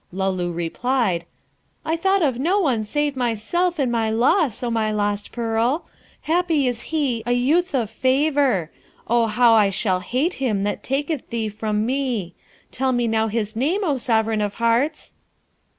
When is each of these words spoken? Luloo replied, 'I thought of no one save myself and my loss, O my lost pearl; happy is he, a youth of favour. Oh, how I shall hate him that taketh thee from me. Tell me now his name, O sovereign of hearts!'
Luloo 0.11 0.51
replied, 0.51 1.25
'I 1.85 1.95
thought 1.97 2.21
of 2.23 2.39
no 2.39 2.59
one 2.59 2.85
save 2.85 3.15
myself 3.15 3.77
and 3.77 3.91
my 3.91 4.09
loss, 4.09 4.63
O 4.63 4.71
my 4.71 4.89
lost 4.91 5.31
pearl; 5.31 5.85
happy 6.21 6.65
is 6.67 6.81
he, 6.89 7.21
a 7.27 7.33
youth 7.33 7.75
of 7.75 7.87
favour. 7.91 8.71
Oh, 9.07 9.27
how 9.27 9.53
I 9.53 9.69
shall 9.69 9.99
hate 9.99 10.33
him 10.41 10.63
that 10.63 10.81
taketh 10.81 11.29
thee 11.29 11.49
from 11.49 11.85
me. 11.85 12.33
Tell 12.71 12.93
me 12.93 13.07
now 13.07 13.27
his 13.27 13.55
name, 13.55 13.83
O 13.83 13.97
sovereign 13.99 14.41
of 14.41 14.55
hearts!' 14.55 15.13